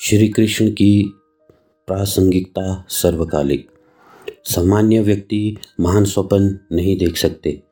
श्री 0.00 0.28
कृष्ण 0.28 0.70
की 0.70 1.12
प्रासंगिकता 1.86 2.86
सर्वकालिक। 2.88 3.70
सामान्य 4.44 5.00
व्यक्ति 5.00 5.56
महान 5.80 6.04
स्वप्न 6.04 6.58
नहीं 6.72 6.98
देख 6.98 7.16
सकते। 7.16 7.62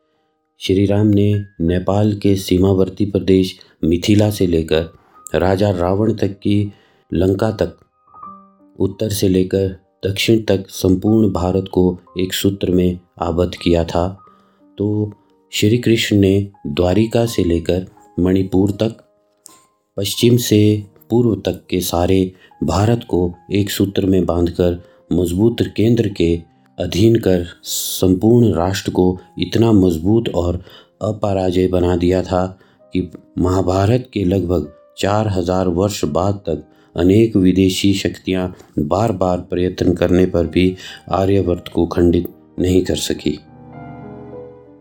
श्री 0.59 0.87
राम 0.87 1.07
ने 1.07 1.35
नेपाल 1.61 2.15
के 2.15 2.37
सीमावर्ती 2.37 3.07
प्रदेश 3.07 3.59
मिथिला 3.85 4.31
से 4.31 4.47
लेकर 4.47 4.99
राजा 5.35 5.71
रावण 5.71 6.15
तक 6.15 6.29
की 6.29 6.73
लंका 7.15 7.51
तक, 7.51 7.77
उत्तर 8.81 9.09
से 9.09 9.29
लेकर 9.29 9.77
दक्षिण 10.07 10.43
तक 10.43 10.67
संपूर्ण 10.69 11.33
भारत 11.33 11.65
को 11.73 11.99
एक 12.19 12.35
सूत्र 12.35 12.71
में 12.71 13.01
आबद्ध 13.21 13.55
किया 13.63 13.85
था। 13.85 14.21
तो 14.79 15.13
श्री 15.53 15.79
कृष्ण 15.79 16.17
ने 16.17 16.51
द्वारिका 16.67 17.27
से 17.27 17.45
लेकर 17.45 17.87
मणिपुर 18.21 18.71
तक, 18.71 19.05
पश्चिम 19.97 20.37
से 20.37 20.83
पूर्व 21.11 21.35
तक 21.37 21.63
के 21.71 21.81
सारे 21.81 22.33
भारत 22.65 23.05
को 23.09 23.35
एक 23.53 23.71
सूत्र 23.71 24.07
में 24.07 24.25
बांधकर 24.27 24.81
मज़बूत 25.13 25.63
केंद्र 25.77 26.09
के 26.09 26.43
अधीन 26.79 27.17
कर 27.17 27.45
संपूर्ण 27.63 28.53
राष्ट्र 28.55 28.91
को 28.91 29.19
इतना 29.39 29.73
मज़बूत 29.73 30.29
और 30.29 30.63
अपराजय 31.03 31.69
बना 31.69 31.97
दिया 31.97 32.23
था 32.23 32.47
कि 32.95 33.11
महाभारत 33.39 34.09
के 34.13 34.25
लगभग 34.25 34.73
चार 34.99 35.29
हज़ार 35.29 35.69
वर्ष 35.69 36.05
बाद 36.05 36.35
तक 36.35 36.65
अनेक 36.97 37.37
विदेशी 37.37 37.93
शक्तियाँ 37.95 38.55
बार 38.79 39.13
बार 39.13 39.39
प्रयत्न 39.41 39.95
करने 39.95 40.27
पर 40.27 40.47
भी 40.47 40.77
आर्यवर्त 41.13 41.69
को 41.69 41.87
खंडित 41.87 42.29
नहीं 42.59 42.85
कर 42.85 42.97
सकी। 42.97 43.39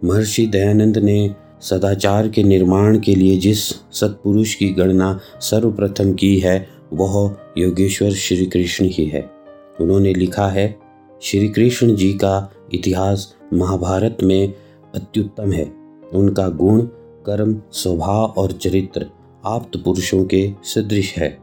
महर्षि 0.04 0.46
दयानंद 0.48 0.98
ने 0.98 1.36
सदाचार 1.62 2.28
के 2.28 2.44
निर्माण 2.44 3.00
के 3.00 3.16
लिए 3.16 3.38
जिस 3.38 3.70
सत्पुरुष 3.70 4.56
की 4.56 4.70
गणना 4.70 5.20
सर्वप्रथम 5.42 6.14
की 6.14 6.40
है, 6.40 6.70
वह 6.94 7.36
योगेश्वर 7.58 8.12
श्री 8.12 8.46
कृष्ण 8.46 8.86
ही 8.86 9.06
है। 9.06 9.30
उन्होंने 9.82 10.14
लिखा 10.14 10.48
है 10.48 10.80
श्री 11.22 11.50
कृष्ण 11.50 11.96
जी 11.96 12.14
का 12.14 12.52
इतिहास 12.74 13.36
महाभारत 13.54 14.18
में 14.24 14.54
अत्युत्तम 14.96 15.52
है। 15.52 15.74
उनका 16.14 16.50
गुण, 16.50 16.82
कर्म, 17.26 17.62
स्वभाव 17.72 18.34
और 18.38 18.52
चरित्र 18.52 19.06
आप्त 19.46 19.78
पुरुषों 19.78 20.26
के 20.26 20.52
सदृश 20.64 21.18
है। 21.18 21.38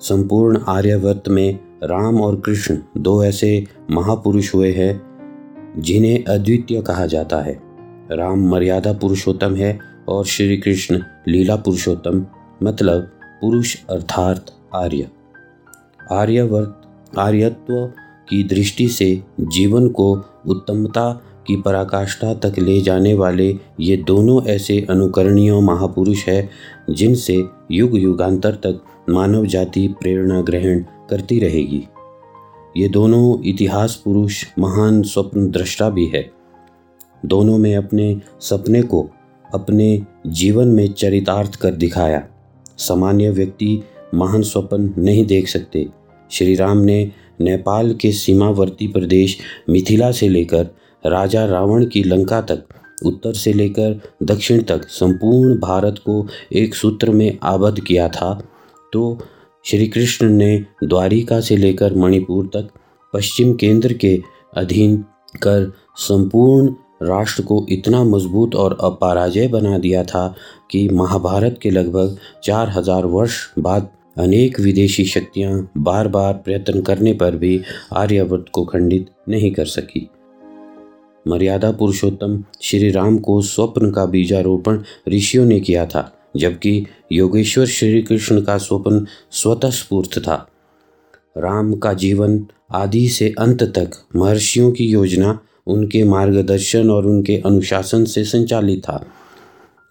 संपूर्ण 0.00 0.58
आर्यवर्त 0.68 1.28
में 1.28 1.58
राम 1.84 2.20
और 2.20 2.40
कृष्ण 2.40 2.78
दो 2.96 3.24
ऐसे 3.24 3.66
महापुरुष 3.90 4.54
हुए 4.54 4.72
हैं, 4.72 5.02
जिन्हें 5.78 6.24
अद्वितीय 6.24 6.82
कहा 6.82 7.06
जाता 7.06 7.40
है। 7.40 7.65
राम 8.12 8.48
मर्यादा 8.48 8.92
पुरुषोत्तम 8.92 9.54
है 9.54 9.78
और 10.08 10.24
श्री 10.24 10.56
कृष्ण 10.56 11.00
लीला 11.28 11.56
पुरुषोत्तम 11.56 12.26
मतलब 12.62 13.00
पुरुष 13.40 13.76
अर्थात 13.90 14.46
आर्य। 14.74 15.08
आर्यवर्त, 16.12 16.82
आर्यत्व 17.18 17.92
की 18.28 18.44
दृष्टि 18.44 18.88
से 18.88 19.22
जीवन 19.40 19.88
को 19.88 20.24
उत्तमता 20.46 21.22
की 21.46 21.56
पराकाष्ठा 21.56 22.34
तक 22.34 22.54
ले 22.58 22.80
जाने 22.80 23.14
वाले 23.14 23.58
ये 23.80 23.96
दोनों 23.96 24.42
ऐसे 24.44 24.86
अनुकरणीय 24.90 25.60
महापुरुष 25.60 26.28
हैं, 26.28 26.50
जिनसे 26.90 27.44
युग 27.72 27.98
युगांतर 27.98 28.54
तक 28.54 28.80
मानव 29.10 29.46
जाति 29.46 29.88
प्रेरणा 29.88 30.40
ग्रहण 30.40 30.84
करती 31.10 31.38
रहेगी। 31.38 31.88
ये 32.76 32.88
दोनों 32.88 33.42
इतिहास 33.44 34.02
पुरुष, 34.04 34.44
महान 34.58 35.02
स्वप्न 35.02 35.50
दृष्टा 35.50 35.90
भी 35.90 36.06
है। 36.06 36.35
दोनों 37.26 37.58
में 37.58 37.76
अपने 37.76 38.20
सपने 38.40 38.82
को 38.82 39.10
अपने 39.54 40.02
जीवन 40.26 40.68
में 40.68 40.92
चरितार्थ 40.92 41.54
कर 41.54 41.70
दिखाया। 41.70 42.26
सामान्य 42.78 43.30
व्यक्ति 43.30 43.82
महान 44.14 44.42
स्वप्न 44.42 44.94
नहीं 44.98 45.26
देख 45.26 45.48
सकते। 45.48 45.86
श्री 46.30 46.54
राम 46.54 46.78
ने 46.78 47.12
नेपाल 47.40 47.94
के 47.94 48.12
सीमावर्ती 48.12 48.86
प्रदेश 48.86 49.38
मिथिला 49.70 50.10
से 50.10 50.28
लेकर 50.28 50.64
राजा 51.06 51.44
रावण 51.44 51.86
की 51.86 52.02
लंका 52.02 52.40
तक, 52.40 52.64
उत्तर 53.06 53.32
से 53.32 53.52
लेकर 53.52 54.00
दक्षिण 54.22 54.62
तक 54.62 54.88
संपूर्ण 54.88 55.58
भारत 55.58 55.98
को 55.98 56.26
एक 56.52 56.74
सूत्र 56.74 57.10
में 57.10 57.38
आबद्ध 57.42 57.80
किया 57.80 58.08
था। 58.08 58.42
तो 58.92 59.18
श्री 59.64 59.88
कृष्ण 59.88 60.28
ने 60.28 60.64
द्वारिका 60.84 61.40
से 61.40 61.56
लेकर 61.56 61.94
मणिपुर 61.94 62.46
तक 62.46 62.68
पश्चिम 63.14 63.54
केंद्र 63.54 63.92
के 63.92 64.22
अधीन 64.56 64.96
कर 65.42 65.72
संपूर्ण 65.96 66.74
राष्ट्र 67.00 67.42
को 67.42 67.64
इतना 67.70 68.02
मज़बूत 68.04 68.54
और 68.54 68.76
अपराजय 68.80 69.48
बना 69.48 69.78
दिया 69.78 70.02
था 70.04 70.34
कि 70.70 70.88
महाभारत 70.88 71.58
के 71.62 71.70
लगभग 71.70 72.16
चार 72.44 72.68
हज़ार 72.68 73.06
वर्ष 73.06 73.38
बाद 73.58 73.88
अनेक 74.18 74.60
विदेशी 74.60 75.04
शक्तियाँ 75.04 75.68
बार 75.76 76.08
बार 76.08 76.34
प्रयत्न 76.34 76.80
करने 76.82 77.12
पर 77.12 77.36
भी 77.36 77.60
आर्यवर्त 77.92 78.44
को 78.52 78.64
खंडित 78.64 79.10
नहीं 79.28 79.50
कर 79.52 79.66
सकी। 79.66 80.08
मर्यादा 81.26 81.70
पुरुषोत्तम 81.72 82.42
श्री 82.62 82.90
राम 82.90 83.18
को 83.18 83.40
स्वप्न 83.42 83.90
का 83.90 84.04
बीजारोपण 84.06 84.82
ऋषियों 85.08 85.44
ने 85.44 85.60
किया 85.60 85.86
था, 85.86 86.12
जबकि 86.36 86.86
योगेश्वर 87.12 87.66
श्री 87.66 88.02
कृष्ण 88.02 88.40
का 88.40 88.56
स्वप्न 88.58 89.06
स्वतः 89.32 89.70
स्फूर्त 89.70 90.18
था। 90.18 90.46
राम 91.38 91.72
का 91.74 91.92
जीवन 91.94 92.44
आदि 92.74 93.08
से 93.08 93.34
अंत 93.38 93.62
तक 93.74 93.90
महर्षियों 94.16 94.70
की 94.72 94.86
योजना 94.86 95.38
उनके 95.66 96.04
मार्गदर्शन 96.04 96.90
और 96.90 97.06
उनके 97.06 97.42
अनुशासन 97.46 98.04
से 98.04 98.24
संचालित 98.24 98.80
था। 98.80 99.06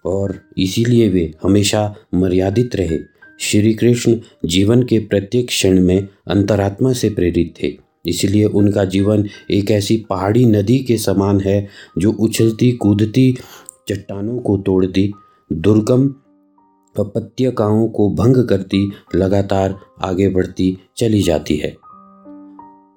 और 0.04 0.40
इसीलिए 0.58 1.08
वे 1.08 1.34
हमेशा 1.42 1.94
मर्यादित 2.14 2.76
रहे। 2.76 2.98
श्री 3.40 3.74
कृष्ण 3.74 4.20
जीवन 4.44 4.82
के 4.82 4.98
प्रत्येक 4.98 5.46
क्षण 5.46 5.80
में 5.80 6.08
अंतरात्मा 6.28 6.92
से 6.92 7.10
प्रेरित 7.10 7.54
थे। 7.62 7.76
इसलिए 8.06 8.44
उनका 8.44 8.84
जीवन 8.84 9.28
एक 9.50 9.70
ऐसी 9.70 10.04
पहाड़ी 10.10 10.44
नदी 10.44 10.78
के 10.78 10.98
समान 10.98 11.40
है, 11.40 11.68
जो 11.98 12.12
उछलती, 12.12 12.72
कूदती, 12.72 13.36
चट्टानों 13.88 14.38
को 14.38 14.56
तोड़ती, 14.56 15.12
दुर्गम 15.52 16.14
उपत्यकाओं 16.98 17.88
को 17.88 18.10
भंग 18.10 18.48
करती, 18.48 18.92
लगातार 19.14 19.78
आगे 20.02 20.28
बढ़ती, 20.28 20.78
चली 20.96 21.22
जाती 21.22 21.56
है। 21.56 21.76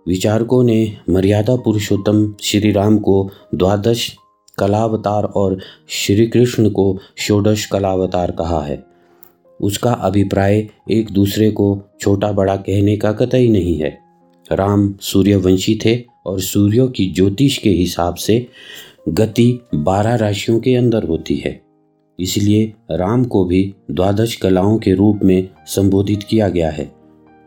विचारकों 0.09 0.63
ने 0.63 0.97
मर्यादा 1.09 1.55
पुरुषोत्तम 1.55 2.35
श्री 2.41 2.71
राम 2.71 2.99
को 2.99 3.29
द्वादश 3.55 4.15
कलावतार 4.59 5.23
और 5.23 5.59
श्री 5.89 6.27
कृष्ण 6.27 6.69
को 6.69 6.97
षोडश 7.19 7.65
कलावतार 7.65 8.31
कहा 8.31 8.61
है। 8.61 8.85
उसका 9.61 9.93
अभिप्राय 9.93 10.69
एक 10.91 11.11
दूसरे 11.11 11.51
को 11.51 11.81
छोटा 11.99 12.31
बड़ा 12.31 12.55
कहने 12.55 12.97
का 12.97 13.11
कतई 13.11 13.47
नहीं 13.47 13.79
है। 13.79 13.99
राम 14.51 14.95
सूर्यवंशी 15.01 15.79
थे 15.85 16.03
और 16.25 16.39
सूर्यों 16.39 16.87
की 16.87 17.11
ज्योतिष 17.11 17.57
के 17.57 17.69
हिसाब 17.69 18.15
से 18.15 18.47
गति 19.09 19.59
बारह 19.75 20.15
राशियों 20.15 20.59
के 20.59 20.75
अंदर 20.75 21.03
होती 21.03 21.35
है। 21.35 21.61
इसलिए 22.19 22.73
राम 22.91 23.23
को 23.25 23.45
भी 23.45 23.75
द्वादश 23.91 24.35
कलाओं 24.35 24.77
के 24.77 24.93
रूप 24.93 25.19
में 25.23 25.49
संबोधित 25.67 26.23
किया 26.23 26.49
गया 26.49 26.69
है। 26.69 26.98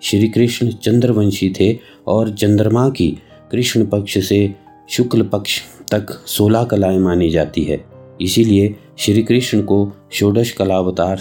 श्री 0.02 0.28
कृष्ण 0.28 0.70
चंद्रवंशी 0.70 1.54
थे 1.60 1.78
और 2.06 2.30
चंद्रमा 2.30 2.88
की 2.90 3.18
कृष्ण 3.52 3.86
पक्ष 3.86 4.28
से 4.28 4.54
शुक्ल 4.88 5.22
पक्ष 5.22 5.60
तक 5.90 6.12
सोलह 6.26 6.64
कलाएँ 6.64 6.98
मानी 6.98 7.30
जाती 7.30 7.62
है। 7.62 7.84
इसीलिए 8.20 8.76
श्री 8.98 9.22
कृष्ण 9.22 9.62
को 9.62 9.92
षोडश 10.12 10.50
कलावतार 10.50 11.20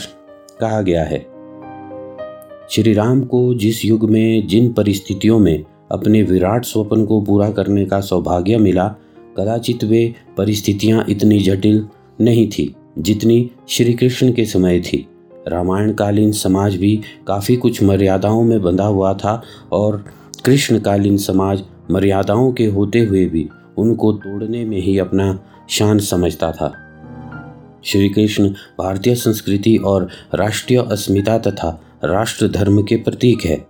कहा 0.59 0.81
गया 0.81 1.03
है। 1.03 1.27
श्री 2.69 2.93
राम 2.93 3.21
को 3.21 3.53
जिस 3.53 3.85
युग 3.85 4.09
में, 4.09 4.47
जिन 4.47 4.73
परिस्थितियों 4.73 5.39
में 5.39 5.63
अपने 5.91 6.23
विराट 6.23 6.65
स्वप्न 6.65 7.05
को 7.05 7.21
पूरा 7.21 7.51
करने 7.51 7.85
का 7.85 8.01
सौभाग्य 8.01 8.57
मिला, 8.57 8.95
कदाचित 9.37 9.83
वे 9.83 10.15
परिस्थितियाँ 10.37 11.05
इतनी 11.09 11.39
जटिल 11.39 11.87
नहीं 12.21 12.49
थी 12.49 12.75
जितनी 12.99 13.51
श्री 13.69 13.93
कृष्ण 13.93 14.33
के 14.33 14.45
समय 14.45 14.79
थी। 14.79 15.07
रामायणकालीन 15.47 16.31
समाज 16.31 16.75
भी 16.75 17.01
काफ़ी 17.27 17.55
कुछ 17.55 17.83
मर्यादाओं 17.83 18.43
में 18.43 18.61
बंधा 18.61 18.85
हुआ 18.85 19.13
था 19.13 19.41
और 19.71 20.05
कृष्णकालीन 20.45 21.17
समाज 21.17 21.63
मर्यादाओं 21.91 22.51
के 22.51 22.65
होते 22.65 22.99
हुए 22.99 23.25
भी 23.25 23.49
उनको 23.77 24.11
तोड़ने 24.11 24.65
में 24.65 24.77
ही 24.77 24.97
अपना 24.99 25.39
शान 25.69 25.99
समझता 25.99 26.51
था। 26.51 26.73
श्री 27.85 28.09
कृष्ण 28.09 28.49
भारतीय 28.79 29.15
संस्कृति 29.15 29.77
और 29.77 30.09
राष्ट्रीय 30.35 30.79
अस्मिता 30.79 31.37
तथा 31.37 31.81
राष्ट्र 32.03 32.47
धर्म 32.47 32.83
के 32.83 32.95
प्रतीक 32.95 33.45
है। 33.45 33.67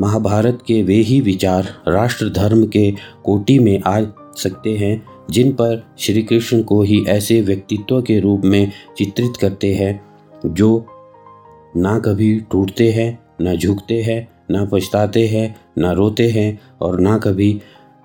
महाभारत 0.00 0.58
के 0.66 0.82
वे 0.82 0.94
ही 0.94 1.20
विचार 1.20 1.68
राष्ट्र 1.88 2.28
धर्म 2.28 2.66
के 2.66 2.94
कोटि 3.24 3.58
में 3.58 3.82
आ 3.82 4.00
सकते 4.36 4.76
हैं, 4.76 5.02
जिन 5.30 5.52
पर 5.52 5.84
श्री 5.98 6.22
कृष्ण 6.22 6.62
को 6.62 6.82
ही 6.82 7.04
ऐसे 7.08 7.40
व्यक्तित्व 7.40 8.02
के 8.02 8.20
रूप 8.20 8.42
में 8.44 8.72
चित्रित 8.98 9.32
करते 9.40 9.74
हैं, 9.74 10.04
जो 10.46 10.86
ना 11.76 11.98
कभी 11.98 12.40
टूटते 12.40 12.92
हैं, 12.92 13.18
ना 13.40 13.54
झुकते 13.54 14.02
हैं, 14.02 14.28
ना 14.50 14.64
पछताते 14.64 15.26
हैं, 15.26 15.56
ना 15.78 15.92
रोते 15.92 16.28
हैं 16.28 16.60
और 16.80 17.00
ना 17.00 17.18
कभी 17.18 17.60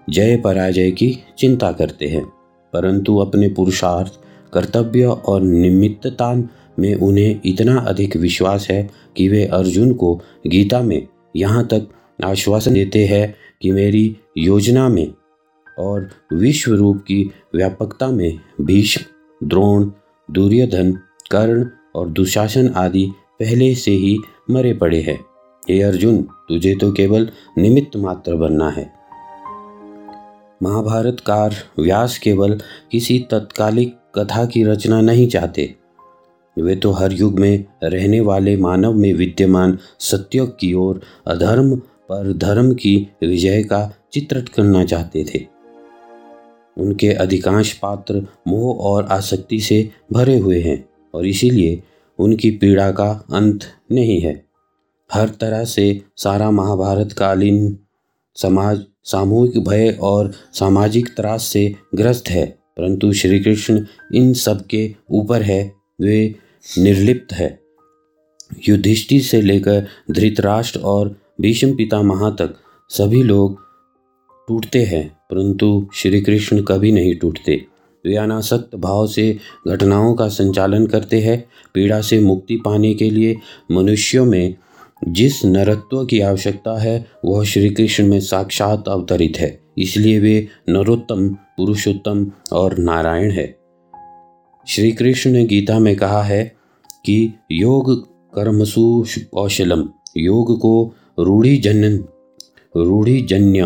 जय 0.10 0.38
पराजय 0.38 0.92
की 0.92 1.18
चिंता 1.38 1.72
करते 1.72 2.08
हैं। 2.08 2.26
परंतु 2.74 3.18
अपने 3.18 3.50
पुरुषार्थ, 3.50 4.20
कर्तव्य 4.54 5.06
और 5.06 5.42
निमित्तता 5.42 6.50
में 6.80 6.96
उन्हें 6.96 7.40
इतना 7.46 7.80
अधिक 7.80 8.18
विश्वास 8.18 8.68
है 8.72 8.90
कि 9.18 9.28
वे 9.28 9.46
अर्जुन 9.46 9.94
को 9.94 10.22
गीता 10.48 10.82
में 10.82 11.08
यहाँ 11.36 11.66
तक 11.66 11.88
आश्वासन 12.24 12.74
देते 12.74 13.06
हैं 13.06 13.36
कि 13.62 13.72
मेरी 13.72 14.18
योजना 14.38 14.90
में 14.90 15.14
और 15.80 16.10
विश्व 16.34 16.74
रूप 16.74 16.98
की 16.98 17.32
व्यापकता 17.56 18.08
में 18.08 18.40
भीष्म, 18.62 19.02
द्रोण, 19.48 19.92
दुर्योधन, 20.32 20.92
कर्ण 21.32 21.66
और 21.96 22.10
दुशासन 22.10 22.70
आदि 22.70 23.10
पहले 23.40 23.76
से 23.76 23.92
ही 23.92 24.18
मरे 24.52 24.74
पड़े 24.74 25.02
हैं। 25.02 25.26
हे 25.70 25.82
अर्जुन, 25.82 26.22
तुझे 26.22 26.76
तो 26.76 26.92
केवल 26.92 27.30
निमित्त 27.58 27.98
मात्र 27.98 28.36
बनना 28.36 28.70
है। 28.70 28.92
महाभारतकार 30.64 31.56
व्यास 31.80 32.18
केवल 32.18 32.62
किसी 32.92 33.20
तत्कालिक 33.32 33.96
कथा 34.16 34.46
की 34.46 34.64
रचना 34.64 35.02
नहीं 35.02 35.28
चाहते। 35.28 35.76
वे 36.60 36.76
तो 36.76 36.92
हर 36.92 37.14
युग 37.14 37.40
में 37.40 37.66
रहने 37.84 38.20
वाले 38.20 38.58
मानव 38.58 38.94
में 38.94 39.14
विद्यमान 39.14 39.78
सत्य 40.00 40.46
की 40.60 40.74
ओर 40.74 41.02
अधर्म 41.28 41.76
पर 41.76 42.34
धर्म 42.34 42.74
की 42.74 43.08
विजय 43.24 43.64
का 43.64 43.96
चित्रित 44.14 44.50
करना 44.50 44.86
चाहते 44.86 45.26
थे। 45.36 45.46
उनके 46.78 47.10
अधिकांश 47.10 47.74
पात्र 47.74 48.28
मोह 48.48 48.78
और 48.78 49.06
आसक्ति 49.06 49.60
से 49.60 49.90
भरे 50.14 50.38
हुए 50.38 50.62
हैं 50.62 50.90
और 51.14 51.28
इसीलिए 51.28 51.84
उनकी 52.20 52.52
पीड़ा 52.52 52.92
का 52.92 53.10
अंत 53.34 53.66
नहीं 53.92 54.20
है। 54.22 54.46
हर 55.10 55.30
तरह 55.42 55.64
से 55.66 56.02
सारा 56.18 56.50
महाभारत 56.52 57.12
कालीन 57.12 57.78
समाज 58.38 58.82
सामूहिक 59.04 59.64
भय 59.64 59.98
और 60.02 60.32
सामाजिक 60.54 61.08
त्रास 61.16 61.44
से 61.44 61.74
ग्रस्त 61.96 62.30
है, 62.30 62.46
परंतु 62.78 63.12
श्री 63.14 63.40
कृष्ण 63.40 63.86
इन 64.16 64.34
सब 64.34 64.66
के 64.66 64.90
ऊपर 65.12 65.42
है, 65.42 65.62
वे 66.02 66.36
निर्लिप्त 66.78 67.34
है। 67.34 67.60
युधिष्ठिर 68.68 69.22
से 69.22 69.42
लेकर 69.42 69.88
धृतराष्ट्र 70.12 70.80
और 70.80 71.16
भीष्म 71.42 71.76
पितामह 71.76 72.30
तक 72.30 72.56
सभी 72.92 73.24
लोग 73.24 73.60
टूटते 74.48 74.84
हैं, 74.84 75.08
परंतु 75.30 75.88
श्री 75.94 76.22
कृष्ण 76.22 76.62
कभी 76.62 76.92
नहीं 76.92 77.16
टूटते। 77.16 77.66
वे 78.06 78.18
भाव 78.78 79.08
से 79.08 79.38
घटनाओं 79.68 80.14
का 80.14 80.28
संचालन 80.28 80.88
करते 80.88 81.20
हैं। 81.20 81.46
पीड़ा 81.74 82.02
से 82.02 82.20
मुक्ति 82.20 82.56
पाने 82.56 82.94
के 82.94 83.10
लिए 83.10 83.38
मनुष्यों 83.72 84.26
में 84.26 84.56
जिस 85.08 85.46
नरत्व 85.46 86.06
की 86.06 86.20
आवश्यकता 86.20 86.78
है, 86.78 87.06
वह 87.26 87.44
श्री 87.44 87.70
कृष्ण 87.70 88.08
में 88.08 88.20
साक्षात 88.20 88.88
अवतरित 88.88 89.38
है। 89.38 89.60
इसलिए 89.78 90.20
वे 90.20 90.48
नरोत्तम, 90.70 91.30
पुरुषोत्तम 91.30 92.32
और 92.54 92.78
नारायण 92.78 93.32
है। 93.32 93.60
श्री 94.68 94.92
कृष्ण 94.92 95.32
ने 95.32 95.46
गीता 95.46 95.80
में 95.80 95.96
कहा 95.96 96.24
है 96.24 96.56
कि 97.06 97.34
योग 97.52 98.08
कर्मसु 98.34 99.06
कौशलम, 99.34 99.90
योग 100.18 100.60
को 100.60 100.94
रूढ़ीजन्य 101.20 102.06
रूढ़ीजन्य 102.78 103.62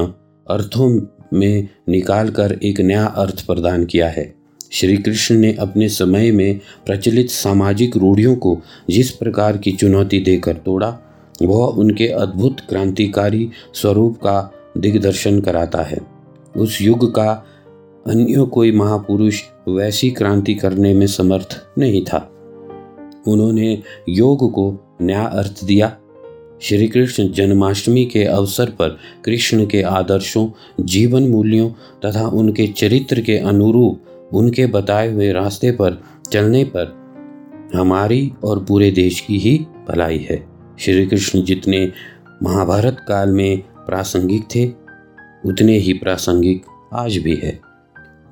अर्थों 0.50 1.00
में 1.34 1.68
निकालकर 1.90 2.60
एक 2.64 2.82
नया 2.82 3.06
अर्थ 3.06 3.46
प्रदान 3.46 3.86
किया 3.86 4.10
है। 4.10 4.36
श्री 4.72 4.98
कृष्ण 4.98 5.36
ने 5.36 5.54
अपने 5.54 5.90
समय 5.90 6.32
में 6.32 6.60
प्रचलित 6.86 7.30
सामाजिक 7.30 7.98
रूढ़ियों 7.98 8.36
को 8.36 8.62
जिस 8.90 9.12
प्रकार 9.12 9.58
की 9.58 9.72
चुनौती 9.72 10.20
देकर 10.20 10.54
तोड़ा, 10.54 10.98
वह 11.42 11.68
उनके 11.68 12.08
अद्भुत 12.08 12.60
क्रांतिकारी 12.60 13.50
स्वरूप 13.74 14.16
का 14.18 14.54
दिग्दर्शन 14.78 15.42
कराता 15.42 15.82
है। 15.82 15.98
उस 16.58 16.82
युग 16.82 17.16
का 17.16 17.46
अन्य 18.08 18.46
कोई 18.46 18.72
महापुरुष 18.72 19.42
वैसी 19.70 20.10
क्रांति 20.10 20.54
करने 20.54 20.94
में 20.94 21.08
समर्थ 21.08 21.64
नहीं 21.78 22.06
था। 22.06 22.32
उन्होंने 23.28 23.84
योग 24.10 24.52
को 24.52 24.98
नया 25.02 25.24
अर्थ 25.24 25.64
दिया। 25.64 25.98
श्री 26.62 26.88
कृष्ण 26.88 27.32
जन्माष्टमी 27.32 28.06
के 28.06 28.24
अवसर 28.24 28.70
पर 28.70 29.00
कृष्ण 29.26 29.66
के 29.66 29.82
आदर्शों, 29.82 30.50
जीवन 30.80 31.24
मूल्यों 31.24 31.70
तथा 32.06 32.28
उनके 32.28 32.68
चरित्र 32.68 33.22
के 33.22 33.38
अनुरूप 33.38 34.30
उनके 34.34 34.66
बताए 34.66 35.12
हुए 35.12 35.32
रास्ते 35.32 35.72
पर 35.72 36.04
चलने 36.32 36.64
पर 36.64 37.02
हमारी 37.76 38.32
और 38.44 38.66
पूरे 38.66 38.92
देश 38.92 39.20
की 39.20 39.38
ही 39.38 39.66
भलाई 39.88 40.18
है। 40.18 40.48
श्री 40.80 41.06
कृष्ण 41.06 41.44
जितने 41.44 41.92
महाभारत 42.44 42.98
काल 43.08 43.30
में 43.30 43.62
प्रासंगिक 43.62 44.44
थे, 44.56 44.68
उतने 45.46 45.78
ही 45.78 45.94
प्रासंगिक 45.94 46.64
आज 46.94 47.18
भी 47.18 47.36
है। 47.36 47.62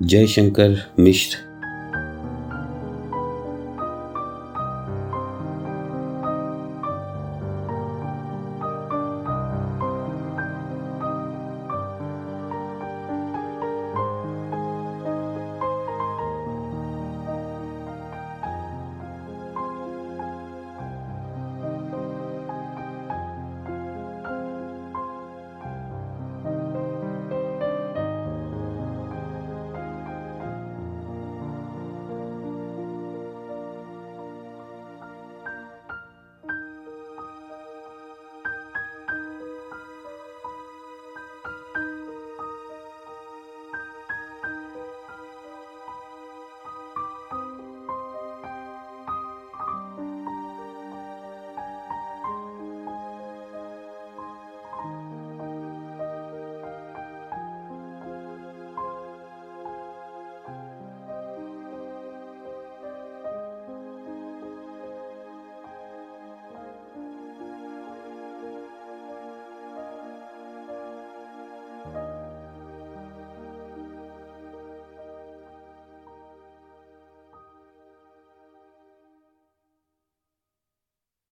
जय 0.02 0.26
शंकर 0.26 0.92
मिश्र। 0.98 1.49